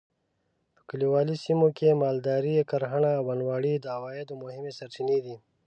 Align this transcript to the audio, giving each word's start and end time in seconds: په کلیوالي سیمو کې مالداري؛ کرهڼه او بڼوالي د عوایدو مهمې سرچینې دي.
په 0.75 0.81
کلیوالي 0.89 1.35
سیمو 1.45 1.67
کې 1.77 1.99
مالداري؛ 2.01 2.55
کرهڼه 2.69 3.11
او 3.17 3.21
بڼوالي 3.29 3.73
د 3.79 3.85
عوایدو 3.97 4.33
مهمې 4.43 4.71
سرچینې 4.79 5.19
دي. 5.25 5.35